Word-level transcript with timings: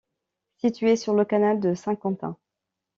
Située 0.57 0.95
sur 0.95 1.13
le 1.13 1.25
canal 1.25 1.59
de 1.59 1.75
Saint-Quentin. 1.75 2.35